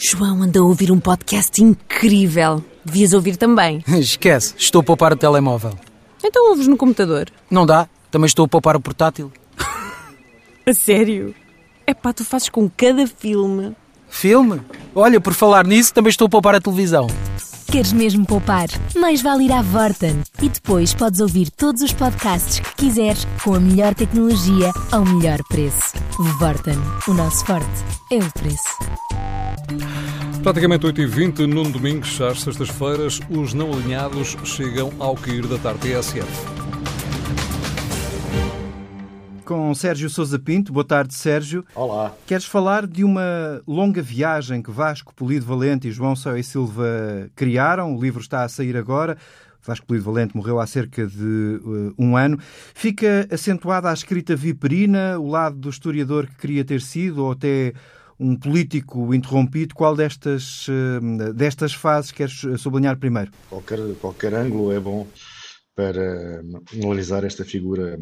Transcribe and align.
João 0.00 0.42
anda 0.42 0.60
a 0.60 0.62
ouvir 0.62 0.92
um 0.92 1.00
podcast 1.00 1.60
incrível. 1.60 2.64
Devias 2.84 3.12
ouvir 3.12 3.36
também. 3.36 3.82
Esquece, 3.98 4.54
estou 4.56 4.80
a 4.80 4.84
poupar 4.84 5.12
o 5.12 5.16
telemóvel. 5.16 5.72
Então 6.24 6.50
ouves 6.50 6.68
no 6.68 6.76
computador. 6.76 7.28
Não 7.50 7.66
dá, 7.66 7.88
também 8.08 8.26
estou 8.26 8.44
a 8.44 8.48
poupar 8.48 8.76
o 8.76 8.80
portátil. 8.80 9.32
A 10.64 10.72
sério? 10.72 11.34
É 11.84 11.92
pá, 11.92 12.12
tu 12.12 12.24
fazes 12.24 12.48
com 12.48 12.70
cada 12.70 13.08
filme. 13.08 13.74
Filme? 14.08 14.60
Olha, 14.94 15.20
por 15.20 15.34
falar 15.34 15.66
nisso, 15.66 15.92
também 15.92 16.10
estou 16.10 16.26
a 16.26 16.30
poupar 16.30 16.54
a 16.54 16.60
televisão. 16.60 17.08
Queres 17.70 17.92
mesmo 17.92 18.24
poupar? 18.24 18.66
Mais 18.96 19.20
vale 19.20 19.44
ir 19.44 19.52
à 19.52 19.60
Vorten. 19.60 20.22
E 20.40 20.48
depois 20.48 20.94
podes 20.94 21.20
ouvir 21.20 21.50
todos 21.50 21.82
os 21.82 21.92
podcasts 21.92 22.60
que 22.60 22.86
quiseres 22.86 23.26
com 23.44 23.54
a 23.54 23.60
melhor 23.60 23.94
tecnologia 23.94 24.72
ao 24.90 25.04
melhor 25.04 25.38
preço. 25.50 25.92
Vorten. 26.38 26.78
O 27.06 27.12
nosso 27.12 27.44
forte 27.44 27.66
é 28.10 28.16
o 28.16 28.32
preço. 28.32 28.78
Praticamente 30.42 30.86
8h20, 30.86 31.40
num 31.40 31.70
domingo, 31.70 32.06
às 32.06 32.40
sextas-feiras, 32.40 33.20
os 33.28 33.52
não 33.52 33.70
alinhados 33.74 34.34
chegam 34.44 34.90
ao 34.98 35.14
cair 35.14 35.46
da 35.46 35.58
tarde 35.58 35.80
TSF. 35.90 36.57
Com 39.48 39.74
Sérgio 39.74 40.10
Sousa 40.10 40.38
Pinto. 40.38 40.74
Boa 40.74 40.84
tarde, 40.84 41.14
Sérgio. 41.14 41.64
Olá. 41.74 42.14
Queres 42.26 42.44
falar 42.44 42.86
de 42.86 43.02
uma 43.02 43.62
longa 43.66 44.02
viagem 44.02 44.60
que 44.60 44.70
Vasco 44.70 45.14
Polido 45.14 45.46
Valente 45.46 45.88
e 45.88 45.90
João 45.90 46.14
Céu 46.14 46.36
e 46.36 46.44
Silva 46.44 47.30
criaram? 47.34 47.96
O 47.96 47.98
livro 47.98 48.20
está 48.20 48.42
a 48.42 48.48
sair 48.50 48.76
agora. 48.76 49.16
Vasco 49.62 49.86
Polido 49.86 50.04
Valente 50.04 50.36
morreu 50.36 50.60
há 50.60 50.66
cerca 50.66 51.06
de 51.06 51.62
uh, 51.64 51.94
um 51.98 52.14
ano. 52.14 52.38
Fica 52.74 53.26
acentuada 53.30 53.88
a 53.88 53.94
escrita 53.94 54.36
viperina, 54.36 55.18
o 55.18 55.28
lado 55.28 55.56
do 55.56 55.70
historiador 55.70 56.26
que 56.26 56.36
queria 56.36 56.62
ter 56.62 56.82
sido, 56.82 57.24
ou 57.24 57.32
até 57.32 57.72
um 58.20 58.36
político 58.36 59.14
interrompido. 59.14 59.74
Qual 59.74 59.96
destas, 59.96 60.68
uh, 60.68 61.32
destas 61.32 61.72
fases 61.72 62.12
queres 62.12 62.38
sublinhar 62.58 62.98
primeiro? 62.98 63.30
Qualquer, 63.48 63.78
qualquer 63.98 64.34
ângulo 64.34 64.72
é 64.72 64.78
bom 64.78 65.06
para 65.74 66.42
analisar 66.82 67.24
esta 67.24 67.46
figura 67.46 67.98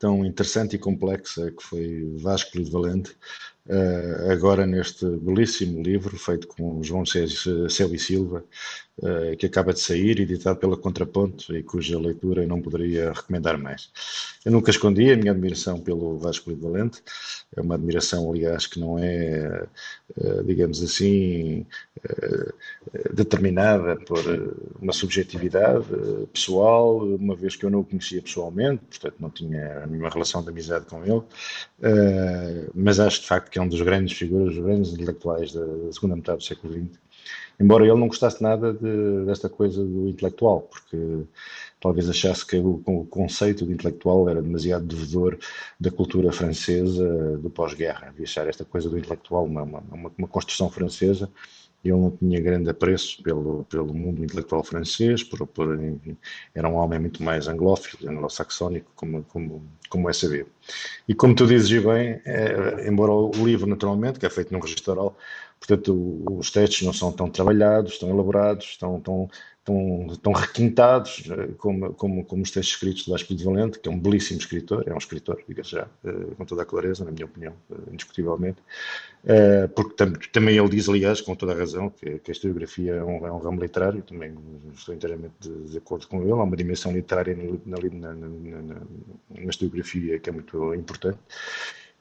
tão 0.00 0.24
interessante 0.24 0.74
e 0.74 0.78
complexa 0.78 1.52
que 1.52 1.62
foi 1.62 2.16
Vasco 2.18 2.52
Polido 2.52 2.70
Valente, 2.72 3.16
uh, 3.66 4.30
agora 4.30 4.66
neste 4.66 5.04
belíssimo 5.06 5.82
livro 5.82 6.16
feito 6.16 6.46
com 6.46 6.82
João 6.82 7.04
Céu 7.04 7.94
e 7.94 7.98
Silva, 7.98 8.44
uh, 8.98 9.36
que 9.36 9.46
acaba 9.46 9.72
de 9.72 9.80
sair, 9.80 10.20
editado 10.20 10.58
pela 10.58 10.76
Contraponto 10.76 11.54
e 11.56 11.62
cuja 11.62 11.98
leitura 11.98 12.42
eu 12.42 12.48
não 12.48 12.60
poderia 12.60 13.12
recomendar 13.12 13.58
mais. 13.58 13.90
Eu 14.44 14.52
nunca 14.52 14.70
escondi 14.70 15.10
a 15.10 15.16
minha 15.16 15.32
admiração 15.32 15.80
pelo 15.80 16.18
Vasco 16.18 16.46
Polido 16.46 16.70
Valente, 16.70 17.02
é 17.54 17.60
uma 17.60 17.74
admiração, 17.74 18.30
aliás, 18.30 18.66
que 18.66 18.80
não 18.80 18.98
é, 18.98 19.66
uh, 20.16 20.44
digamos 20.44 20.82
assim, 20.82 21.66
determinada 23.12 23.96
por 23.96 24.20
uma 24.80 24.92
subjetividade 24.92 25.84
pessoal, 26.32 26.98
uma 26.98 27.36
vez 27.36 27.56
que 27.56 27.64
eu 27.64 27.70
não 27.70 27.80
o 27.80 27.84
conhecia 27.84 28.22
pessoalmente, 28.22 28.82
portanto 28.88 29.16
não 29.20 29.30
tinha 29.30 29.86
nenhuma 29.86 30.08
relação 30.08 30.42
de 30.42 30.48
amizade 30.48 30.86
com 30.86 31.04
ele, 31.04 31.22
mas 32.74 32.98
acho 32.98 33.20
de 33.20 33.26
facto 33.26 33.49
que 33.50 33.58
é 33.58 33.62
um 33.62 33.68
dos 33.68 33.80
grandes 33.82 34.16
figuras, 34.16 34.54
dos 34.54 34.64
grandes 34.64 34.92
intelectuais 34.92 35.52
da, 35.52 35.92
segunda 35.92 36.16
metade 36.16 36.38
do 36.38 36.44
século 36.44 36.72
XX. 36.72 36.98
Embora 37.58 37.84
ele 37.84 37.94
não 37.94 38.08
gostasse 38.08 38.42
nada 38.42 38.72
de, 38.72 39.24
desta 39.26 39.48
coisa 39.48 39.84
do 39.84 40.08
intelectual, 40.08 40.62
porque 40.62 41.24
talvez 41.78 42.08
achasse 42.08 42.46
que 42.46 42.56
o, 42.56 42.82
o, 42.86 43.04
conceito 43.04 43.66
de 43.66 43.72
intelectual 43.72 44.28
era 44.30 44.40
demasiado 44.40 44.86
devedor 44.86 45.38
da 45.78 45.90
cultura 45.90 46.32
francesa 46.32 47.36
do 47.36 47.50
pós-guerra. 47.50 48.08
Havia 48.08 48.24
achar 48.24 48.46
esta 48.46 48.64
coisa 48.64 48.88
do 48.88 48.98
intelectual 48.98 49.44
uma, 49.44 49.62
uma, 49.62 49.82
uma 50.16 50.28
construção 50.28 50.70
francesa 50.70 51.28
ele 51.84 51.96
não 51.96 52.10
tinha 52.10 52.40
grande 52.40 52.68
apreço 52.68 53.22
pelo, 53.22 53.64
pelo 53.64 53.94
mundo 53.94 54.22
intelectual 54.22 54.62
francês, 54.62 55.22
por, 55.24 55.46
por, 55.46 55.78
era 56.54 56.68
um 56.68 56.74
homem 56.74 56.98
muito 56.98 57.22
mais 57.22 57.48
anglófilo, 57.48 58.10
anglo-saxónico, 58.10 58.90
como, 58.94 59.22
como, 59.24 59.66
como 59.88 60.10
é 60.10 60.12
sabido. 60.12 60.48
E 61.08 61.14
como 61.14 61.34
tu 61.34 61.46
dizes 61.46 61.70
bem, 61.82 62.20
é, 62.24 62.86
embora 62.86 63.12
o 63.12 63.30
livro, 63.44 63.66
naturalmente, 63.66 64.18
que 64.18 64.26
é 64.26 64.30
feito 64.30 64.52
num 64.52 64.60
registro 64.60 64.92
oral, 64.92 65.16
portanto, 65.58 66.22
os 66.38 66.50
textos 66.50 66.82
não 66.82 66.92
são 66.92 67.10
tão 67.12 67.30
trabalhados, 67.30 67.98
tão 67.98 68.10
elaborados, 68.10 68.76
tão, 68.76 69.00
tão, 69.00 69.30
tão, 69.70 70.16
tão 70.22 70.32
requintados 70.32 71.22
eh, 71.30 71.48
como, 71.58 71.94
como, 71.94 72.24
como 72.24 72.42
os 72.42 72.50
textos 72.50 72.74
escritos 72.74 73.04
de 73.04 73.10
Vasco 73.10 73.34
de 73.34 73.44
Valente, 73.44 73.78
que 73.78 73.88
é 73.88 73.92
um 73.92 73.98
belíssimo 73.98 74.40
escritor, 74.40 74.84
é 74.86 74.92
um 74.92 74.98
escritor, 74.98 75.40
diga 75.48 75.62
já, 75.62 75.86
eh, 76.04 76.34
com 76.36 76.44
toda 76.44 76.62
a 76.62 76.64
clareza, 76.66 77.04
na 77.04 77.10
minha 77.10 77.24
opinião, 77.24 77.54
eh, 77.70 77.92
indiscutivelmente, 77.92 78.58
porque 79.74 79.94
tam, 79.94 80.12
também 80.32 80.56
ele 80.56 80.68
diz, 80.68 80.88
aliás, 80.88 81.20
com 81.20 81.34
toda 81.34 81.52
a 81.52 81.54
razão, 81.54 81.90
que, 81.90 82.18
que 82.18 82.30
a 82.30 82.32
historiografia 82.32 82.94
é 82.94 83.04
um, 83.04 83.26
é 83.26 83.32
um, 83.32 83.38
ramo 83.38 83.60
literário, 83.60 84.02
também 84.02 84.34
estou 84.74 84.94
inteiramente 84.94 85.34
de, 85.40 85.70
de, 85.70 85.78
acordo 85.78 86.08
com 86.08 86.22
ele, 86.22 86.32
há 86.32 86.36
uma 86.36 86.56
dimensão 86.56 86.90
literária 86.92 87.36
na, 87.66 87.76
na, 87.76 88.14
na, 88.14 88.76
na 89.30 89.50
historiografia 89.50 90.18
que 90.18 90.30
é 90.30 90.32
muito 90.32 90.74
importante, 90.74 91.18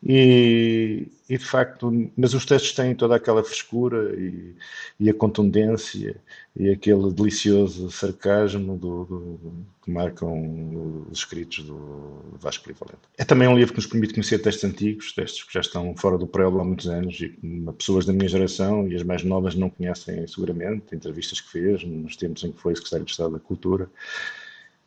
e, 0.02 1.08
e, 1.30 1.38
de 1.38 1.46
facto, 1.46 1.92
mas 2.16 2.34
os 2.34 2.46
textos 2.46 2.72
têm 2.72 2.96
toda 2.96 3.16
aquela 3.16 3.44
frescura 3.44 4.16
e, 4.18 4.56
e 4.98 5.10
a 5.10 5.14
contundência 5.14 6.16
e 6.56 6.70
aquele 6.70 7.12
delicioso 7.12 7.92
sarcasmo 7.92 8.78
do, 8.78 9.04
do, 9.04 9.66
que 9.84 9.92
marcam 9.92 11.06
os 11.12 11.20
escritos 11.20 11.66
do 11.66 12.38
Vasco 12.40 12.64
Polivalente. 12.64 13.02
É 13.18 13.26
também 13.26 13.48
um 13.50 13.58
livro 13.58 13.74
que 13.74 13.80
nos 13.80 13.88
permite 13.88 14.14
conhecer 14.14 14.40
textos 14.40 14.64
antigos, 14.64 15.12
textos 15.12 15.44
que 15.44 15.54
já 15.54 15.60
estão 15.60 15.94
fora 15.98 16.18
do 16.18 16.28
prédio 16.28 16.62
há 16.62 16.64
muitos 16.64 16.88
anos 16.88 17.20
e 17.20 17.38
pessoas 17.78 18.06
da 18.06 18.14
minha 18.14 18.30
geração 18.30 18.88
e 18.88 18.96
as 18.96 19.04
mais 19.04 19.22
novas 19.24 19.54
não 19.54 19.70
conhecem 19.70 20.26
seguramente, 20.28 20.96
entrevistas 20.96 21.42
que 21.42 21.52
fez 21.52 21.84
nos 21.84 22.16
tempos 22.16 22.44
em 22.46 22.54
que 22.54 22.62
foi 22.62 22.74
secretário 22.74 23.06
de 23.06 23.12
Estado 23.12 23.34
da 23.34 23.40
Cultura 23.40 23.90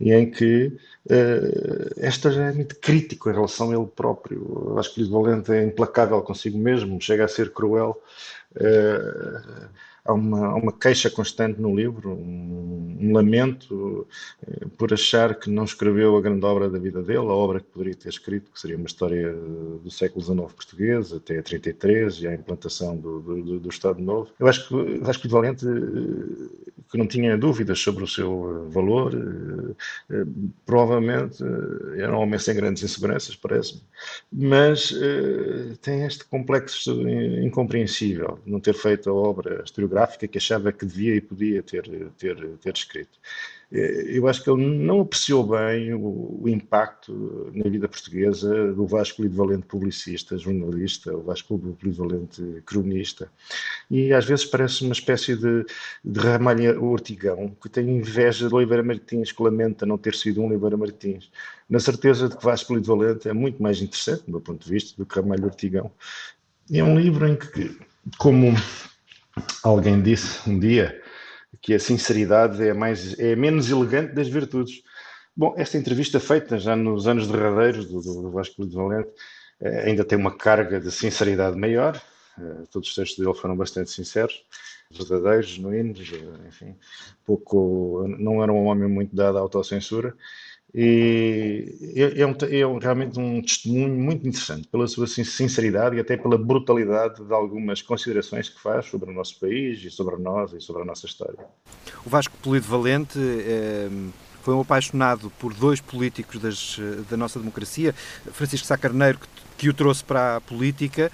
e 0.02 0.12
em 0.12 0.28
que 0.28 0.66
uh, 0.66 1.94
esta 1.96 2.30
já 2.32 2.48
é 2.48 2.52
muito 2.52 2.76
crítico 2.80 3.30
em 3.30 3.32
relação 3.32 3.70
a 3.70 3.74
ele 3.76 3.86
próprio. 3.86 4.74
Acho 4.76 4.94
que 4.94 5.02
o 5.04 5.10
Valente 5.10 5.52
é 5.52 5.62
implacável 5.62 6.20
consigo 6.22 6.58
mesmo, 6.58 7.00
chega 7.00 7.24
a 7.24 7.28
ser 7.28 7.52
cruel. 7.52 8.02
Uh, 8.56 9.68
há 10.04 10.12
uma, 10.12 10.46
há 10.46 10.54
uma 10.56 10.72
queixa 10.72 11.08
constante 11.08 11.60
no 11.60 11.74
livro, 11.74 12.10
um, 12.10 12.98
um 13.00 13.12
lamento 13.12 14.06
eh, 14.46 14.66
por 14.76 14.92
achar 14.92 15.34
que 15.36 15.48
não 15.48 15.64
escreveu 15.64 16.16
a 16.16 16.20
grande 16.20 16.44
obra 16.44 16.69
da 16.69 16.78
vida 16.78 17.02
dele, 17.02 17.19
a 17.19 17.32
obra 17.32 17.60
que 17.60 17.66
poderia 17.66 17.94
ter 17.94 18.08
escrito, 18.08 18.50
que 18.50 18.60
seria 18.60 18.76
uma 18.76 18.86
história 18.86 19.32
do 19.32 19.90
século 19.90 20.24
XIX 20.24 20.52
português, 20.52 21.12
até 21.12 21.40
33 21.40 22.22
e 22.22 22.26
a 22.28 22.34
implantação 22.34 22.96
do, 22.96 23.20
do, 23.20 23.60
do 23.60 23.69
Estado 23.69 24.00
Novo. 24.00 24.30
Eu 24.38 24.46
acho 24.46 24.69
que, 24.69 25.00
acho 25.04 25.20
que 25.20 25.26
o 25.26 25.30
Valente, 25.30 25.66
que 26.92 26.98
não 26.98 27.06
tinha 27.06 27.38
dúvidas 27.38 27.80
sobre 27.80 28.04
o 28.04 28.06
seu 28.06 28.69
valor, 28.69 29.14
eh, 30.10 30.25
provavelmente 30.66 31.42
era 31.97 32.14
um 32.14 32.20
homem 32.20 32.38
sem 32.38 32.54
grandes 32.54 32.82
inseguranças, 32.82 33.34
parece-me, 33.34 33.80
mas 34.30 34.94
tem 35.81 36.04
este 36.04 36.25
complexo 36.26 37.08
incompreensível 37.42 38.38
não 38.44 38.60
ter 38.60 38.75
feito 38.75 39.08
a 39.08 39.14
obra 39.14 39.62
historiográfica 39.64 40.28
que 40.28 40.36
achava 40.36 40.70
que 40.70 40.84
devia 40.84 41.16
e 41.16 41.20
podia 41.22 41.62
ter, 41.62 41.88
ter, 42.19 42.36
ter 42.60 42.75
escrito. 42.75 43.19
Eh, 43.72 44.18
eu 44.18 44.28
acho 44.28 44.44
que 44.44 44.50
ele 44.50 44.64
não 44.64 45.00
apreciou 45.00 45.44
bem 45.44 45.94
o, 45.94 46.40
o 46.42 46.48
impacto 46.48 47.50
na 47.54 47.68
vida 47.70 47.88
portuguesa 47.88 48.72
do 48.72 48.86
Vasco 48.86 49.22
Lido 49.22 49.62
publicista, 49.66 50.36
jornalista, 50.36 51.16
o 51.16 51.22
Vasco 51.22 51.60
Lido 51.82 52.28
cronista. 52.66 53.30
E 53.90 54.12
às 54.12 54.26
vezes 54.26 54.44
parece 54.44 54.84
uma 54.84 54.92
espécie 54.92 55.34
de, 55.36 55.64
de 56.04 56.20
ramalha 56.20 56.78
ortigão 56.78 57.56
que 57.60 57.68
tem 57.68 57.88
inveja 57.88 58.48
de 58.48 58.54
Oliveira 58.54 58.82
Martins, 58.82 59.32
que 59.32 59.42
lamenta 59.42 59.86
não 59.86 59.96
ter 59.96 60.14
sido 60.14 60.42
um 60.42 60.46
Oliveira 60.46 60.76
Martins, 60.76 61.30
na 61.68 61.80
certeza 61.80 62.28
de 62.28 62.36
que 62.36 62.44
Vasco 62.44 62.74
Lido 62.74 62.86
Valente 62.86 63.28
é 63.28 63.32
muito 63.32 63.62
mais 63.62 63.80
interessante, 63.80 64.24
do 64.26 64.32
meu 64.32 64.40
ponto 64.40 64.62
de 64.64 64.70
vista, 64.70 64.94
do 64.96 65.06
que 65.06 65.16
Ramalho 65.16 65.44
Ortigão. 65.44 65.90
É 66.70 66.84
um 66.84 66.98
livro 66.98 67.26
em 67.26 67.36
que, 67.36 67.76
como 68.18 68.54
Alguém 69.62 70.02
disse 70.02 70.48
um 70.48 70.58
dia 70.58 71.00
que 71.62 71.73
a 71.75 71.79
sinceridade 71.79 72.67
é, 72.67 72.75
mais, 72.75 73.19
é 73.19 73.37
menos 73.37 73.70
elegante 73.70 74.12
das 74.12 74.29
virtudes. 74.29 74.82
Bom, 75.35 75.55
esta 75.56 75.79
entrevista 75.79 76.19
feita 76.19 76.59
já 76.59 76.75
nos 76.75 77.06
anos 77.06 77.29
derradeiros 77.29 77.87
do, 77.87 78.00
do 78.03 78.31
Vasco 78.32 78.67
de 78.67 78.75
Valente 78.75 79.11
eh, 79.61 79.85
ainda 79.88 80.05
tem 80.05 80.19
uma 80.19 80.37
carga 80.37 80.81
de 80.81 80.91
sinceridade 80.91 81.56
maior. 81.56 82.03
Eh, 82.38 82.64
todos 82.70 82.88
os 82.88 82.94
textos 82.94 83.25
dele 83.25 83.38
foram 83.38 83.56
bastante 83.56 83.91
sinceros, 83.91 84.44
verdadeiros, 84.91 85.50
genuínos, 85.50 86.12
eh, 86.12 86.49
enfim, 86.49 86.76
pouco, 87.25 88.05
não 88.19 88.43
era 88.43 88.53
um 88.53 88.67
homem 88.67 88.88
muito 88.88 89.14
dado 89.14 89.38
à 89.38 89.41
autocensura. 89.41 90.14
É, 90.74 92.20
é, 92.22 92.26
um, 92.26 92.30
é, 92.30 92.80
realmente 92.80 93.20
um 93.20 93.42
testemunho 93.42 93.94
muito 93.94 94.26
interessante 94.26 94.66
pela 94.69 94.86
sua 94.86 95.06
sinceridade 95.06 95.96
e 95.96 96.00
até 96.00 96.16
pela 96.16 96.38
brutalidade 96.38 97.22
de 97.22 97.32
algumas 97.34 97.82
considerações 97.82 98.48
que 98.48 98.58
faz 98.58 98.86
sobre 98.86 99.10
o 99.10 99.12
nosso 99.12 99.38
país 99.38 99.84
e 99.84 99.90
sobre 99.90 100.16
nós 100.16 100.52
e 100.54 100.60
sobre 100.60 100.82
a 100.82 100.84
nossa 100.84 101.04
história. 101.04 101.38
O 102.06 102.08
Vasco 102.08 102.34
Polido 102.42 102.66
Valente 102.66 103.19
é, 103.19 103.88
foi 104.42 104.54
um 104.54 104.60
apaixonado 104.62 105.30
por 105.38 105.52
dois 105.52 105.80
políticos 105.80 106.40
das, 106.40 106.80
da 107.10 107.18
nossa 107.18 107.38
democracia, 107.38 107.94
Francisco 108.32 108.66
Sá 108.66 108.78
Carneiro, 108.78 109.18
que, 109.18 109.28
que 109.58 109.68
o 109.68 109.75
trouxe 109.75 110.02
para 110.02 110.36
a 110.36 110.40
política 110.40 111.12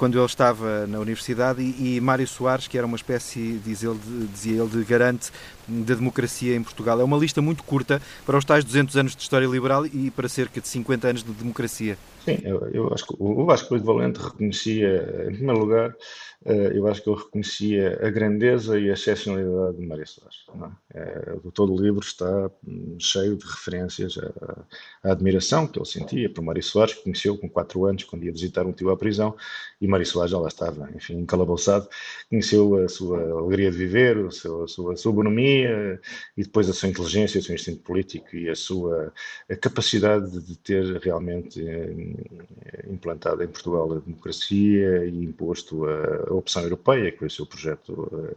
quando 0.00 0.16
ele 0.16 0.24
estava 0.24 0.86
na 0.86 0.98
universidade, 0.98 1.60
e, 1.60 1.96
e 1.96 2.00
Mário 2.00 2.26
Soares, 2.26 2.66
que 2.66 2.78
era 2.78 2.86
uma 2.86 2.96
espécie, 2.96 3.60
diz 3.62 3.82
ele, 3.82 4.00
dizia 4.32 4.62
ele, 4.62 4.70
de 4.70 4.82
garante 4.82 5.30
da 5.68 5.94
democracia 5.94 6.56
em 6.56 6.62
Portugal. 6.62 6.98
É 7.02 7.04
uma 7.04 7.18
lista 7.18 7.42
muito 7.42 7.62
curta 7.62 8.00
para 8.24 8.38
os 8.38 8.44
tais 8.46 8.64
200 8.64 8.96
anos 8.96 9.14
de 9.14 9.20
história 9.20 9.44
liberal 9.44 9.84
e 9.84 10.10
para 10.10 10.26
cerca 10.26 10.58
de 10.58 10.66
50 10.66 11.06
anos 11.06 11.22
de 11.22 11.30
democracia. 11.30 11.98
Sim, 12.24 12.38
eu, 12.42 12.66
eu 12.72 12.92
acho 12.94 13.06
que 13.06 13.14
o 13.18 13.44
Vasco 13.44 13.78
Valente 13.78 14.20
reconhecia, 14.20 15.26
em 15.28 15.34
primeiro 15.34 15.60
lugar, 15.60 15.94
eh, 16.44 16.72
eu 16.74 16.86
acho 16.86 17.02
que 17.02 17.10
ele 17.10 17.18
reconhecia 17.18 17.98
a 18.02 18.10
grandeza 18.10 18.78
e 18.78 18.90
a 18.90 18.94
excepcionalidade 18.94 19.76
de 19.76 19.86
Mário 19.86 20.06
Soares. 20.06 20.46
É? 20.94 21.00
É, 21.00 21.36
todo 21.52 21.74
o 21.74 21.80
livro 21.80 22.00
está 22.00 22.50
hum, 22.66 22.96
cheio 22.98 23.36
de 23.36 23.44
referências 23.44 24.18
à, 24.18 24.64
à, 25.08 25.12
admiração 25.12 25.66
que 25.66 25.78
ele 25.78 25.86
sentia 25.86 26.30
por 26.30 26.42
Mário 26.42 26.62
Soares, 26.62 26.94
que 26.94 27.04
conheceu 27.04 27.36
com 27.36 27.48
4 27.48 27.84
anos, 27.86 28.04
quando 28.04 28.24
ia 28.24 28.32
visitar 28.32 28.66
um 28.66 28.72
tio 28.72 28.90
à 28.90 28.96
prisão, 28.96 29.34
e 29.80 29.86
Mário 29.90 30.06
Soares 30.06 30.30
já 30.30 30.38
lá 30.38 30.48
estava, 30.48 30.88
enfim, 30.94 31.18
encalabouçado, 31.18 31.88
conheceu 32.28 32.76
a 32.84 32.88
sua 32.88 33.20
alegria 33.32 33.70
de 33.70 33.76
viver, 33.76 34.16
a 34.26 34.30
sua, 34.30 34.64
a 34.64 34.68
sua, 34.68 34.92
a 34.94 34.96
sua 34.96 35.12
bonomia, 35.12 36.00
e 36.36 36.42
depois 36.42 36.68
a 36.68 36.72
sua 36.72 36.88
inteligência, 36.88 37.40
o 37.40 37.42
seu 37.42 37.54
instinto 37.54 37.82
político 37.82 38.36
e 38.36 38.48
a 38.48 38.54
sua 38.54 39.12
a 39.50 39.56
capacidade 39.56 40.40
de 40.40 40.56
ter 40.58 40.98
realmente 40.98 41.60
eh, 41.66 42.86
implantado 42.88 43.42
em 43.42 43.48
Portugal 43.48 43.92
a 43.92 43.98
democracia 43.98 45.04
e 45.06 45.24
imposto 45.24 45.86
a 45.86 46.20
a 46.28 46.34
opção 46.34 46.62
europeia, 46.62 47.10
que 47.10 47.18
foi 47.18 47.28
o 47.28 47.30
seu 47.30 47.46
projeto 47.46 48.36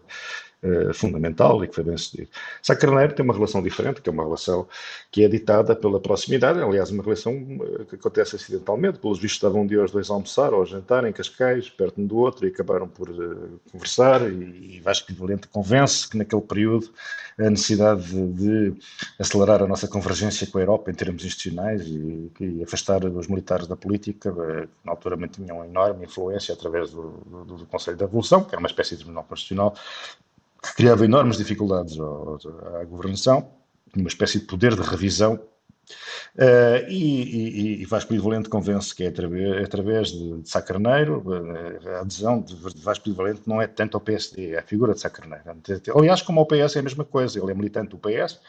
uh, 0.63 0.93
fundamental 0.93 1.63
e 1.63 1.67
que 1.67 1.75
foi 1.75 1.83
bem 1.83 1.97
sucedido. 1.97 2.29
Sá 2.61 2.75
Carneiro 2.75 3.13
tem 3.13 3.23
uma 3.23 3.33
relação 3.33 3.61
diferente, 3.61 4.01
que 4.01 4.09
é 4.09 4.11
uma 4.11 4.23
relação 4.23 4.67
que 5.11 5.23
é 5.23 5.27
ditada 5.27 5.75
pela 5.75 5.99
proximidade, 5.99 6.61
aliás, 6.61 6.89
uma 6.91 7.03
relação 7.03 7.33
uh, 7.33 7.85
que 7.85 7.95
acontece 7.95 8.35
acidentalmente, 8.35 8.99
pelos 8.99 9.19
vistos 9.19 9.37
estavam 9.37 9.61
um 9.61 9.67
dia 9.67 9.83
dois 9.85 10.09
a 10.09 10.13
almoçar 10.13 10.53
ou 10.53 10.61
a 10.61 10.65
jantar 10.65 11.05
em 11.05 11.11
Cascais, 11.11 11.69
perto 11.69 11.99
um 11.99 12.05
do 12.05 12.17
outro, 12.17 12.45
e 12.45 12.49
acabaram 12.49 12.87
por 12.87 13.09
uh, 13.09 13.59
conversar, 13.71 14.21
e, 14.31 14.77
e 14.77 14.79
Vasco 14.79 15.13
Valente 15.13 15.47
convence 15.47 16.09
que 16.09 16.17
naquele 16.17 16.41
período 16.41 16.89
a 17.37 17.49
necessidade 17.49 18.03
de, 18.03 18.71
de, 18.71 18.79
acelerar 19.19 19.61
a 19.61 19.67
nossa 19.67 19.87
convergência 19.87 20.45
com 20.47 20.57
a 20.57 20.61
Europa 20.61 20.91
em 20.91 20.93
termos 20.93 21.25
institucionais 21.25 21.81
e, 21.87 22.31
e 22.39 22.63
afastar 22.63 23.03
os 23.05 23.27
militares 23.27 23.67
da 23.67 23.75
política, 23.75 24.31
que 24.31 24.69
na 24.83 24.91
altura 24.91 25.17
mantinham 25.17 25.57
uma 25.57 25.65
enorme 25.65 26.05
influência 26.05 26.53
através 26.53 26.91
do, 26.91 27.11
do, 27.25 27.57
do 27.57 27.65
Conselho 27.65 27.97
da 27.97 28.05
Revolução, 28.05 28.43
que 28.43 28.53
era 28.53 28.59
uma 28.59 28.67
espécie 28.67 28.91
de 28.91 28.97
tribunal 28.97 29.23
constitucional, 29.23 29.75
que 30.63 30.75
criava 30.75 31.05
enormes 31.05 31.37
dificuldades 31.37 31.97
à 31.99 32.83
governação, 32.85 33.51
uma 33.95 34.07
espécie 34.07 34.39
de 34.39 34.45
poder 34.45 34.75
de 34.75 34.81
revisão 34.81 35.39
Uh, 36.35 36.89
e, 36.89 37.21
e, 37.21 37.81
e, 37.81 37.85
Vasco 37.85 38.17
Valente 38.17 38.49
convence 38.49 38.95
que 38.95 39.03
é 39.03 39.07
através, 39.07 39.63
através 39.63 40.07
de, 40.11 40.41
de 40.41 40.49
eh, 40.49 41.95
a 41.95 41.99
adesão 41.99 42.41
de, 42.41 42.55
Vasco 42.81 43.13
Valente 43.13 43.41
não 43.45 43.61
é 43.61 43.67
tanto 43.67 43.95
ao 43.95 44.01
PSD, 44.01 44.51
é 44.51 44.59
a 44.59 44.63
figura 44.63 44.93
de 44.93 45.01
Sá 45.01 45.09
Carneiro. 45.09 45.43
Aliás, 45.95 46.21
como 46.23 46.39
ao 46.39 46.47
PS 46.47 46.77
é 46.77 46.79
a 46.79 46.83
mesma 46.83 47.05
coisa, 47.05 47.39
ele 47.39 47.51
é 47.51 47.53
militante 47.53 47.89
do 47.89 47.99
PS, 47.99 48.39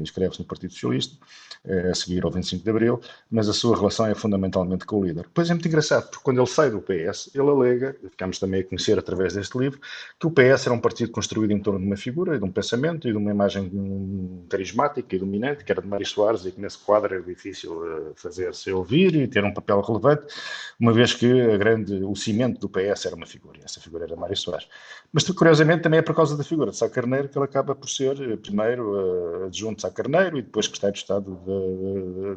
inscreve-se 0.00 0.40
no 0.40 0.46
Partido 0.46 0.72
Socialista, 0.72 1.16
uh, 1.64 1.90
a 1.90 1.94
seguir 1.94 2.24
ao 2.24 2.30
25 2.30 2.62
de 2.62 2.70
Abril, 2.70 3.00
mas 3.30 3.48
a 3.48 3.52
sua 3.52 3.76
relação 3.76 4.06
é 4.06 4.14
fundamentalmente 4.14 4.84
com 4.84 5.00
o 5.00 5.04
líder. 5.04 5.26
Pois 5.32 5.50
é 5.50 5.54
muito 5.54 5.68
engraçado, 5.68 6.08
porque 6.10 6.24
quando 6.24 6.38
ele 6.38 6.46
sai 6.46 6.70
do 6.70 6.80
PS, 6.80 7.30
ele 7.34 7.48
alega, 7.48 7.96
ficamos 8.10 8.38
também 8.38 8.60
a 8.60 8.64
conhecer 8.64 8.98
através 8.98 9.34
deste 9.34 9.58
livro, 9.58 9.80
que 10.18 10.26
o 10.26 10.30
PS 10.30 10.66
era 10.66 10.74
um 10.74 10.80
partido 10.80 11.10
construído 11.10 11.50
em 11.50 11.60
torno 11.60 11.80
de 11.80 11.86
uma 11.86 11.96
figura, 11.96 12.38
de 12.38 12.44
um 12.44 12.50
pensamento 12.50 13.08
e 13.08 13.12
de 13.12 13.16
uma 13.16 13.30
imagem 13.30 14.44
carismática 14.48 15.14
e 15.14 15.18
dominante, 15.18 15.64
que 15.64 15.72
era 15.72 15.82
de 15.82 15.88
Mário 15.88 16.06
Soares, 16.06 16.44
e 16.44 16.52
que 16.52 16.60
nesse 16.60 16.78
quadro 16.78 17.14
era 17.14 17.22
difícil 17.22 17.72
uh, 17.72 18.12
fazer-se 18.16 18.70
ouvir 18.72 19.14
e 19.14 19.26
ter 19.28 19.44
um 19.44 19.52
papel 19.52 19.80
relevante, 19.80 20.26
uma 20.78 20.92
vez 20.92 21.14
que 21.14 21.28
grande, 21.58 21.94
o 22.04 22.14
cimento 22.14 22.60
do 22.60 22.68
PS 22.68 23.06
era 23.06 23.16
uma 23.16 23.26
figura, 23.26 23.58
e 23.60 23.64
essa 23.64 23.80
figura 23.80 24.04
era 24.04 24.16
Mário 24.16 24.36
Soares. 24.36 24.68
Mas, 25.12 25.24
curiosamente, 25.24 25.82
também 25.82 25.98
é 25.98 26.02
por 26.02 26.14
causa 26.14 26.36
da 26.36 26.44
figura 26.44 26.70
de 26.70 26.76
Sá 26.76 26.88
Carneiro 26.88 27.28
que 27.28 27.38
ele 27.38 27.44
acaba 27.44 27.74
por 27.74 27.88
ser, 27.88 28.36
primeiro, 28.38 29.17
adjunto 29.46 29.76
de 29.76 29.82
Sá 29.82 29.90
Carneiro 29.90 30.38
e 30.38 30.42
depois 30.42 30.66
secretário 30.66 30.94
de 30.94 31.00
Estado 31.00 31.38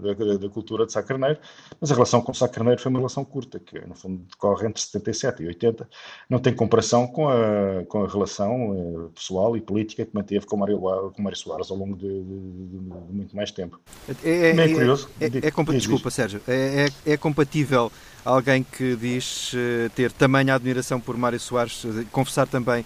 da, 0.01 0.13
da, 0.13 0.37
da, 0.37 0.49
Cultura 0.49 0.85
de 0.85 0.91
Sá 0.91 1.03
Carneiro, 1.03 1.39
mas 1.79 1.91
a 1.91 1.93
relação 1.93 2.21
com 2.21 2.33
Sá 2.33 2.47
Carneiro 2.47 2.81
foi 2.81 2.89
uma 2.89 2.99
relação 2.99 3.23
curta, 3.23 3.59
que 3.59 3.79
no 3.87 3.95
fundo 3.95 4.23
decorre 4.29 4.67
entre 4.67 4.81
77 4.81 5.43
e 5.43 5.47
80, 5.47 5.89
não 6.29 6.39
tem 6.39 6.53
comparação 6.53 7.07
com 7.07 7.27
a, 7.29 7.83
com 7.87 8.03
a 8.03 8.07
relação 8.07 8.75
eh, 8.75 9.09
pessoal 9.13 9.55
e 9.55 9.61
política 9.61 10.05
que 10.05 10.13
manteve 10.13 10.45
com 10.45 10.57
Mário, 10.57 10.79
com 10.79 11.21
Mário 11.21 11.37
Soares 11.37 11.69
ao 11.71 11.77
longo 11.77 11.95
de, 11.95 12.07
de, 12.07 12.39
de, 12.67 13.13
muito 13.13 13.35
mais 13.35 13.51
tempo. 13.51 13.79
É, 14.23 14.29
é, 14.29 14.55
é, 14.55 14.71
é 14.71 14.73
curioso. 14.73 15.09
É, 15.19 15.25
é, 15.25 15.27
é, 15.27 15.77
desculpa, 15.77 16.09
Sérgio, 16.09 16.41
é, 16.47 16.87
é, 17.05 17.13
é 17.13 17.17
compatível 17.17 17.91
alguém 18.23 18.63
que 18.63 18.95
diz 18.95 19.53
uh, 19.53 19.89
ter 19.95 20.11
tamanha 20.11 20.53
admiração 20.53 20.99
por 20.99 21.17
Mário 21.17 21.39
Soares, 21.39 21.83
uh, 21.83 22.05
confessar 22.11 22.47
também 22.47 22.85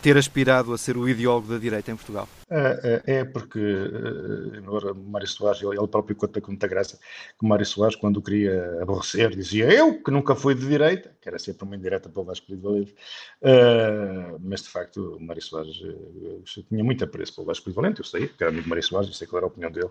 ter 0.00 0.16
aspirado 0.16 0.72
a 0.72 0.78
ser 0.78 0.96
o 0.96 1.08
ideólogo 1.08 1.48
da 1.48 1.58
direita 1.58 1.90
em 1.90 1.96
Portugal? 1.96 2.28
É, 2.48 3.02
é, 3.06 3.14
é 3.16 3.24
porque, 3.24 3.58
embora 4.56 4.94
Mário 4.94 5.26
Soares, 5.26 5.60
ele, 5.62 5.84
próprio 5.88 6.14
conta 6.14 6.40
com 6.40 6.52
muita 6.52 6.68
graça, 6.68 6.96
que 7.38 7.46
Mário 7.46 7.66
Soares, 7.66 7.96
quando 7.96 8.22
queria 8.22 8.80
aborrecer, 8.80 9.34
dizia 9.34 9.72
eu, 9.72 10.00
que 10.00 10.12
nunca 10.12 10.34
fui 10.36 10.54
de 10.54 10.66
direita, 10.66 11.12
que 11.20 11.28
era 11.28 11.40
sempre 11.40 11.64
uma 11.64 11.74
indireta 11.74 12.08
para 12.08 12.22
o 12.22 12.24
Vasco 12.24 12.46
de 12.46 12.56
Valente, 12.56 12.94
mas 14.40 14.62
de 14.62 14.68
facto, 14.68 15.18
Mário 15.20 15.42
Soares 15.42 15.76
tinha 16.68 16.84
muito 16.84 17.02
apreço 17.02 17.34
pelo 17.34 17.48
Vasco 17.48 17.68
de 17.68 17.74
Valente, 17.74 17.98
eu 17.98 18.04
sei, 18.04 18.28
que 18.28 18.42
era 18.42 18.50
amigo 18.50 18.62
de 18.62 18.68
Mário 18.68 18.84
Soares, 18.84 19.08
eu 19.08 19.14
sei 19.14 19.26
qual 19.26 19.38
era 19.38 19.46
a 19.46 19.48
opinião 19.48 19.70
dele 19.72 19.90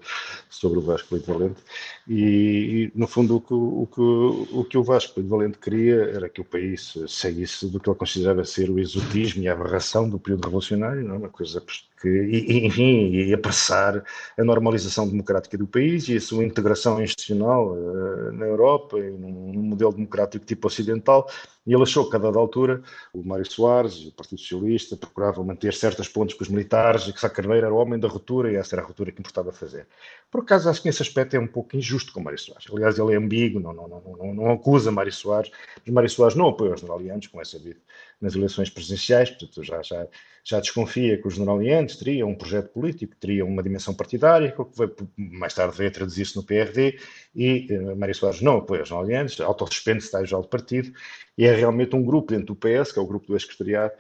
sobre 0.50 0.80
o 0.80 0.82
Vasco 0.82 1.20
de 1.20 1.26
Valente, 1.26 1.62
e, 2.08 2.16
e 2.16 2.92
no 2.96 3.06
fundo 3.06 3.36
o 3.36 3.42
que 3.42 3.54
o, 3.54 3.88
que, 3.88 4.02
o, 4.02 4.64
que 4.64 4.78
o 4.78 4.84
Vasco 4.84 5.22
de 5.22 5.28
Valente 5.28 5.58
queria 5.58 6.04
era 6.06 6.30
que 6.30 6.40
o 6.40 6.46
país 6.46 6.94
saísse 7.08 7.70
do 7.70 7.82
que 7.82 7.90
ele 7.90 7.98
considerava 7.98 8.46
ser 8.46 8.70
o 8.70 8.80
exotismo 8.80 9.44
e 9.44 9.50
a 9.50 9.54
aberração 9.54 10.10
do 10.10 10.18
período 10.18 10.46
revolucionário, 10.46 11.04
não? 11.04 11.16
É? 11.16 11.18
uma 11.26 11.30
coisa 11.30 11.62
que, 12.06 12.10
e, 12.10 12.66
enfim, 12.68 13.10
e 13.12 13.34
apressar 13.34 14.04
a 14.38 14.44
normalização 14.44 15.08
democrática 15.08 15.58
do 15.58 15.66
país 15.66 16.08
e 16.08 16.18
a 16.18 16.22
sua 16.22 16.46
integração 16.46 17.02
institucional 17.02 17.72
uh, 17.72 18.32
na 18.34 18.46
Europa 18.46 19.00
e 19.00 19.10
num, 19.10 19.64
modelo 19.64 19.92
democrático 19.92 20.46
tipo 20.46 20.68
ocidental. 20.68 21.28
E 21.66 21.74
ele 21.74 21.82
achou 21.82 22.08
que, 22.08 22.16
a 22.16 22.20
dada 22.20 22.38
altura, 22.38 22.84
o 23.12 23.24
Mário 23.24 23.50
Soares 23.50 24.06
o 24.06 24.12
Partido 24.12 24.40
Socialista 24.40 24.96
procuravam 24.96 25.44
manter 25.44 25.74
certas 25.74 26.08
pontes 26.08 26.36
com 26.36 26.44
os 26.44 26.50
militares 26.50 27.08
e 27.08 27.14
que 27.14 27.20
Sá 27.20 27.30
Carneiro 27.30 27.66
era 27.66 27.74
o 27.74 27.78
homem 27.78 28.00
da 28.00 28.08
ruptura 28.08 28.52
e 28.52 28.56
essa 28.56 28.76
era 28.76 28.84
a 28.84 28.86
ruptura 28.86 29.12
que 29.12 29.20
importava 29.20 29.52
fazer. 29.52 29.88
Por 30.30 30.42
acaso, 30.42 30.70
acho 30.70 30.82
que 30.82 30.88
nesse 30.88 31.02
aspecto 31.02 31.36
é 31.36 31.40
um 31.40 31.48
pouco 31.48 31.76
injusto 31.76 32.14
com 32.14 32.22
Mário 32.22 32.38
Soares. 32.38 32.68
Aliás, 32.72 33.00
ele 33.00 33.14
é 33.14 33.18
ambíguo, 33.18 33.60
não, 33.60 33.74
não, 33.74 33.88
não, 33.88 34.34
não, 34.34 34.52
acusa 34.52 34.92
Mário 34.92 35.12
Soares, 35.12 35.52
mas 35.84 35.94
Mário 35.94 36.10
Soares 36.10 36.36
não 36.36 36.48
apoia 36.50 36.74
os 36.74 36.82
generalianos, 36.82 37.28
como 37.28 37.42
é 37.42 37.46
sabido, 37.46 37.80
nas 38.22 38.36
eleições 38.36 38.70
presidenciais, 38.70 39.30
portanto 39.30 39.64
já, 39.64 39.82
já, 39.82 40.08
já 40.44 40.60
desconfia 40.60 41.20
que 41.20 41.28
os 41.28 41.34
generaliantes 41.34 41.98
teriam 41.98 42.30
um 42.30 42.36
projeto 42.36 42.70
político, 42.70 43.16
teriam 43.16 43.48
uma 43.48 43.64
dimensão 43.64 43.94
partidária, 43.94 44.52
que 44.52 45.04
mais 45.18 45.54
tarde 45.54 45.76
veio 45.76 45.90
a 45.90 45.94
traduzir-se 45.94 46.36
no 46.36 46.44
PRD, 46.44 47.00
e 47.36 47.68
eh, 47.70 47.96
Mário 47.96 48.16
Soares 48.16 48.42
não 48.42 48.58
apoia 48.58 48.84
os 48.84 48.90
generaliantes, 48.90 49.40
autossuspende-se 49.42 50.12
da 50.12 50.22
do 50.22 50.48
partido, 50.48 50.92
e 51.38 51.46
é 51.46 51.54
realmente 51.54 51.96
um 51.96 52.04
grupo 52.04 52.32
dentro 52.32 52.48
do 52.48 52.56
PS, 52.56 52.92
que 52.92 53.00
é 53.00 53.02
o 53.02 53.08
grupo 53.08 53.28
do 53.28 53.34
ex-secretariado, 53.34 53.94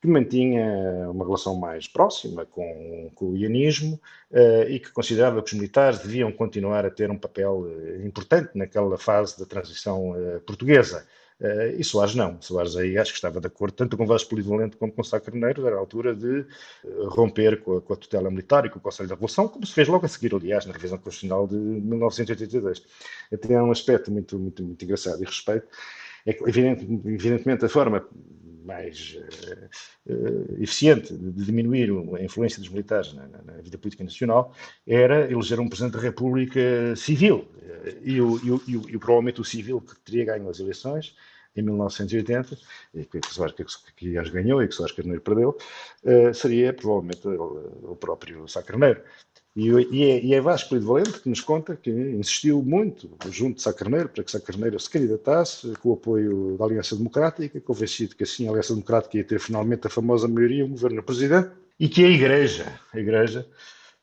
que 0.00 0.08
mantinha 0.08 1.08
uma 1.10 1.24
relação 1.24 1.54
mais 1.54 1.86
próxima 1.86 2.44
com, 2.44 3.10
com 3.14 3.30
o 3.30 3.36
ianismo 3.36 4.00
uh, 4.32 4.68
e 4.68 4.80
que 4.80 4.90
considerava 4.90 5.40
que 5.40 5.46
os 5.46 5.52
militares 5.52 6.00
deviam 6.00 6.32
continuar 6.32 6.84
a 6.84 6.90
ter 6.90 7.08
um 7.08 7.16
papel 7.16 7.60
uh, 7.60 8.04
importante 8.04 8.50
naquela 8.56 8.98
fase 8.98 9.38
da 9.38 9.46
transição 9.46 10.10
uh, 10.10 10.40
portuguesa. 10.40 11.06
E 11.76 11.82
Soares 11.82 12.14
não. 12.14 12.40
Soares 12.40 12.76
aí 12.76 12.96
acho 12.96 13.12
que 13.12 13.18
estava 13.18 13.40
de 13.40 13.46
acordo 13.46 13.74
tanto 13.74 13.96
com 13.96 14.06
Vasco 14.06 14.30
Polivalente 14.30 14.76
como 14.76 14.92
com 14.92 15.02
Sá 15.02 15.18
Carneiro, 15.20 15.66
era 15.66 15.76
a 15.76 15.78
altura 15.78 16.14
de 16.14 16.46
romper 17.08 17.60
com 17.62 17.78
a, 17.78 17.82
com 17.82 17.92
a, 17.92 17.96
tutela 17.96 18.30
militar 18.30 18.64
e 18.66 18.70
com 18.70 18.78
o 18.78 18.82
Conselho 18.82 19.08
da 19.08 19.14
Revolução, 19.14 19.48
como 19.48 19.66
se 19.66 19.72
fez 19.72 19.88
logo 19.88 20.06
a 20.06 20.08
seguir, 20.08 20.34
aliás, 20.34 20.66
na 20.66 20.72
revisão 20.72 20.98
constitucional 20.98 21.46
de 21.48 21.56
1982. 21.56 22.82
Tem 23.40 23.56
um 23.56 23.70
aspecto 23.70 24.10
muito, 24.10 24.38
muito, 24.38 24.62
muito 24.62 24.84
engraçado 24.84 25.22
e 25.22 25.26
respeito. 25.26 25.66
É 26.24 26.32
que, 26.32 26.44
evidentemente, 26.44 27.64
a 27.64 27.68
forma 27.68 28.06
mais 28.64 29.18
uh, 30.06 30.62
eficiente 30.62 31.14
de 31.14 31.44
diminuir 31.44 31.90
a 32.16 32.22
influência 32.22 32.60
dos 32.60 32.68
militares 32.68 33.12
na, 33.12 33.26
na, 33.26 33.52
vida 33.60 33.76
política 33.76 34.04
nacional 34.04 34.54
era 34.86 35.30
eleger 35.30 35.58
um 35.60 35.68
Presidente 35.68 35.94
da 35.94 36.00
República 36.00 36.94
civil. 36.96 37.46
E, 38.04 38.20
o, 38.20 38.38
e, 38.44 38.50
o, 38.50 38.62
e, 38.68 38.96
o, 38.96 39.00
provavelmente 39.00 39.40
o 39.40 39.44
civil 39.44 39.80
que 39.80 39.98
teria 40.00 40.24
ganho 40.26 40.48
as 40.48 40.60
eleições 40.60 41.16
em 41.56 41.62
1980, 41.62 42.58
e 42.94 43.04
que 43.04 43.20
que, 43.20 43.64
que 43.96 44.30
ganhou 44.30 44.62
e 44.62 44.68
que 44.68 44.74
Soares 44.74 44.94
Carneiro 44.94 45.20
perdeu, 45.20 45.56
uh, 46.04 46.34
seria 46.34 46.72
provavelmente 46.72 47.26
o, 47.28 47.92
o 47.92 47.96
próprio 47.96 48.48
Sá 48.48 48.62
Carneiro. 48.62 49.02
E, 49.54 49.68
e, 49.68 50.04
é, 50.04 50.24
e 50.24 50.34
é 50.34 50.40
Vasco 50.40 50.74
Lido 50.74 50.86
Valente 50.86 51.20
que 51.20 51.28
nos 51.28 51.42
conta 51.42 51.76
que 51.76 51.90
insistiu 51.90 52.62
muito 52.62 53.10
junto 53.30 53.56
de 53.56 53.62
Sá 53.62 53.72
Carneiro 53.72 54.08
para 54.08 54.24
que 54.24 54.30
Sá 54.30 54.40
Carneiro 54.40 54.80
se 54.80 54.88
candidatasse 54.88 55.74
com 55.82 55.90
o 55.90 55.92
apoio 55.92 56.56
da 56.56 56.64
Aliança 56.64 56.96
Democrática, 56.96 57.60
convencido 57.60 58.16
que 58.16 58.24
assim 58.24 58.46
a 58.46 58.50
Aliança 58.50 58.72
Democrática 58.72 59.18
ia 59.18 59.24
ter 59.24 59.38
finalmente 59.38 59.86
a 59.86 59.90
famosa 59.90 60.26
maioria, 60.26 60.64
um 60.64 60.70
governo 60.70 61.02
presidente, 61.02 61.50
e 61.78 61.86
que 61.86 62.02
a 62.02 62.08
Igreja, 62.08 62.80
a 62.92 62.98
Igreja 62.98 63.46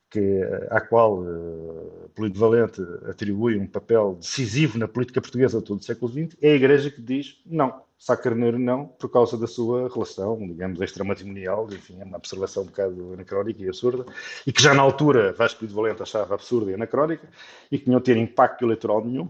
que, 0.09 0.41
à 0.69 0.81
qual 0.81 1.19
uh, 1.19 2.09
Político 2.15 2.39
Valente 2.39 2.81
atribui 3.07 3.57
um 3.57 3.67
papel 3.67 4.17
decisivo 4.19 4.77
na 4.77 4.87
política 4.87 5.21
portuguesa 5.21 5.61
todo 5.61 5.79
o 5.79 5.83
século 5.83 6.11
XX, 6.11 6.35
é 6.41 6.51
a 6.51 6.55
Igreja 6.55 6.89
que 6.89 7.01
diz 7.01 7.41
não, 7.45 7.81
Sá 7.99 8.15
Carneiro 8.15 8.57
não, 8.57 8.87
por 8.87 9.09
causa 9.09 9.37
da 9.37 9.45
sua 9.45 9.89
relação, 9.89 10.37
digamos, 10.39 10.79
extramatrimonial, 10.79 11.67
enfim, 11.69 11.97
é 11.99 12.05
uma 12.05 12.17
observação 12.17 12.63
um 12.63 12.67
bocado 12.67 13.13
anacrónica 13.13 13.61
e 13.61 13.67
absurda, 13.67 14.05
e 14.47 14.53
que 14.53 14.63
já 14.63 14.73
na 14.73 14.81
altura 14.81 15.33
Vasco 15.33 15.67
de 15.67 15.73
Valente 15.73 16.01
achava 16.01 16.33
absurda 16.33 16.71
e 16.71 16.73
anacrónica, 16.73 17.27
e 17.69 17.77
que 17.77 17.89
não 17.89 17.99
ter 17.99 18.15
impacto 18.15 18.63
eleitoral 18.63 19.03
nenhum, 19.03 19.29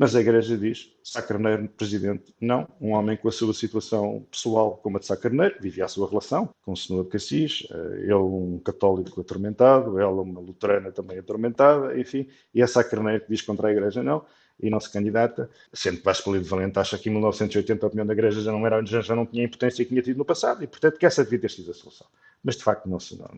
mas 0.00 0.16
a 0.16 0.20
Igreja 0.22 0.56
diz, 0.56 0.90
Sá 1.04 1.20
Carneiro, 1.20 1.68
presidente, 1.68 2.34
não, 2.40 2.66
um 2.80 2.92
homem 2.92 3.18
com 3.18 3.28
a 3.28 3.30
sua 3.30 3.52
situação 3.52 4.26
pessoal 4.30 4.78
como 4.78 4.96
a 4.96 5.00
de 5.00 5.04
Sá 5.04 5.14
Carneiro, 5.14 5.56
vivia 5.60 5.84
a 5.84 5.88
sua 5.88 6.08
relação 6.08 6.48
com 6.62 6.72
o 6.72 6.76
senhor 6.76 7.04
de 7.04 7.10
Cassis, 7.10 7.68
eh, 7.70 8.04
ele 8.04 8.14
um 8.14 8.58
católico 8.64 9.20
atormentado, 9.20 10.00
ela 10.00 10.22
uma 10.22 10.40
luterana 10.40 10.90
também 10.90 11.18
atormentada, 11.18 12.00
enfim, 12.00 12.26
e 12.54 12.62
é 12.62 12.66
Sá 12.66 12.82
Carneiro 12.82 13.24
que 13.24 13.28
diz 13.28 13.42
contra 13.42 13.68
a 13.68 13.72
Igreja 13.72 14.02
não, 14.02 14.24
e 14.58 14.70
não 14.70 14.80
se 14.80 14.90
candidata, 14.90 15.50
sendo 15.70 15.98
que 15.98 16.04
Vasco 16.04 16.24
Polido 16.24 16.46
Valente 16.46 16.78
acha 16.78 16.96
que 16.96 17.10
em 17.10 17.12
1980 17.12 17.84
a 17.84 17.88
opinião 17.88 18.06
da 18.06 18.14
Igreja 18.14 18.40
já 18.40 18.52
não, 18.52 18.66
era, 18.66 18.82
já, 18.86 19.14
não 19.14 19.26
tinha 19.26 19.42
a 19.42 19.46
importância 19.46 19.84
que 19.84 19.90
tinha 19.90 20.00
tido 20.00 20.16
no 20.16 20.24
passado 20.24 20.64
e, 20.64 20.66
portanto, 20.66 20.98
que 20.98 21.04
essa 21.04 21.22
devia 21.22 21.40
ter 21.40 21.50
sido 21.50 21.72
a 21.72 21.74
solução. 21.74 22.06
Mas, 22.42 22.56
de 22.56 22.64
facto, 22.64 22.88
não 22.88 22.98
se, 22.98 23.18
não, 23.18 23.28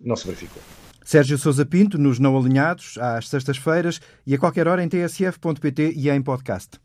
não 0.00 0.16
se 0.16 0.24
verificou. 0.26 0.62
Sérgio 1.08 1.38
Sousa 1.38 1.64
Pinto, 1.64 1.96
nos 1.96 2.18
Não 2.18 2.36
Alinhados, 2.36 2.98
às 2.98 3.30
sextas-feiras 3.30 3.98
e 4.26 4.34
a 4.34 4.38
qualquer 4.38 4.68
hora 4.68 4.84
em 4.84 4.88
tsf.pt 4.90 5.94
e 5.96 6.10
em 6.10 6.20
podcast. 6.20 6.78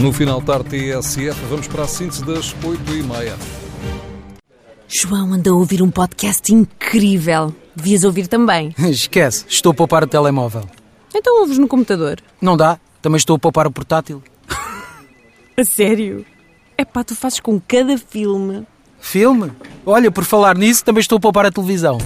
No 0.00 0.14
final 0.14 0.40
tarde 0.40 0.70
TSF, 0.70 1.38
vamos 1.50 1.68
para 1.68 1.82
a 1.82 1.86
síntese 1.86 2.24
das 2.24 2.54
8h30. 2.54 3.36
João 4.88 5.34
anda 5.34 5.50
a 5.50 5.54
ouvir 5.54 5.82
um 5.82 5.90
podcast 5.90 6.54
incrível. 6.54 7.54
Devias 7.76 8.04
ouvir 8.04 8.28
também. 8.28 8.74
Esquece, 8.88 9.44
estou 9.46 9.72
a 9.72 9.74
poupar 9.74 10.04
o 10.04 10.06
telemóvel. 10.06 10.66
Então 11.14 11.42
ouves 11.42 11.58
no 11.58 11.68
computador. 11.68 12.18
Não 12.40 12.56
dá, 12.56 12.80
também 13.02 13.18
estou 13.18 13.36
a 13.36 13.38
poupar 13.38 13.66
o 13.66 13.70
portátil. 13.70 14.22
a 15.54 15.64
sério? 15.64 16.24
É 16.78 16.84
pá, 16.86 17.04
tu 17.04 17.14
fazes 17.14 17.40
com 17.40 17.60
cada 17.60 17.98
filme. 17.98 18.66
Filme? 19.00 19.52
Olha, 19.84 20.10
por 20.10 20.24
falar 20.24 20.56
nisso, 20.56 20.84
também 20.84 21.00
estou 21.00 21.18
a 21.18 21.20
poupar 21.20 21.46
a 21.46 21.50
televisão. 21.50 21.98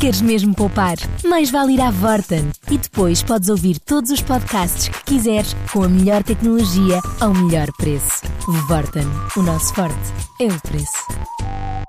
Queres 0.00 0.20
mesmo 0.20 0.54
poupar? 0.54 0.96
Mais 1.24 1.50
vale 1.50 1.74
ir 1.74 1.80
à 1.80 1.90
Vorten. 1.90 2.50
E 2.70 2.76
depois 2.76 3.22
podes 3.22 3.48
ouvir 3.48 3.78
todos 3.78 4.10
os 4.10 4.20
podcasts 4.20 4.88
que 4.88 5.04
quiseres 5.04 5.56
com 5.72 5.82
a 5.82 5.88
melhor 5.88 6.22
tecnologia 6.22 7.00
ao 7.20 7.32
melhor 7.32 7.68
preço. 7.78 8.22
Vorten. 8.68 9.06
O 9.36 9.42
nosso 9.42 9.72
forte 9.72 10.12
é 10.40 10.46
o 10.46 10.60
preço. 10.60 11.83